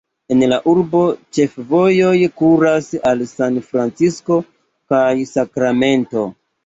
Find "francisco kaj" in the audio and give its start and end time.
3.69-5.07